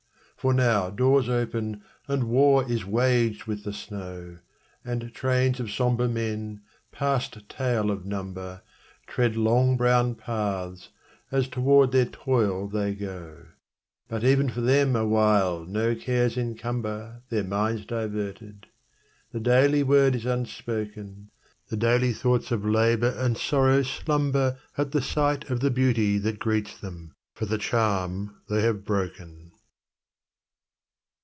For 0.37 0.55
now 0.55 0.89
doors 0.89 1.29
open, 1.29 1.83
and 2.07 2.23
war 2.23 2.67
is 2.67 2.83
waged 2.83 3.43
with 3.45 3.63
the 3.63 3.71
snow; 3.73 4.39
And 4.83 5.13
trains 5.13 5.59
of 5.59 5.69
sombre 5.69 6.07
men, 6.07 6.61
past 6.91 7.47
tale 7.47 7.91
of 7.91 8.07
number, 8.07 8.63
Tread 9.05 9.35
long 9.37 9.77
brown 9.77 10.15
paths, 10.15 10.89
as 11.31 11.47
toward 11.47 11.91
their 11.91 12.07
toil 12.07 12.67
they 12.67 12.95
go: 12.95 13.49
But 14.07 14.23
even 14.23 14.49
for 14.49 14.61
them 14.61 14.95
awhile 14.95 15.63
no 15.63 15.93
cares 15.93 16.35
encumber 16.37 17.21
Their 17.29 17.43
minds 17.43 17.85
diverted; 17.85 18.65
the 19.31 19.39
daily 19.39 19.83
word 19.83 20.15
is 20.15 20.25
unspoken, 20.25 21.29
The 21.67 21.77
daily 21.77 22.13
thoughts 22.13 22.51
of 22.51 22.65
labour 22.65 23.11
and 23.15 23.37
sorrow 23.37 23.83
slumber 23.83 24.57
At 24.75 24.91
the 24.91 25.03
sight 25.03 25.51
of 25.51 25.59
the 25.59 25.69
beauty 25.69 26.17
that 26.17 26.39
greets 26.39 26.75
them, 26.75 27.13
for 27.35 27.45
the 27.45 27.59
charm 27.59 28.37
they 28.49 28.63
have 28.63 28.83
broken. 28.83 29.49